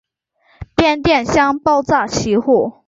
[0.75, 2.79] 变电箱爆炸起火。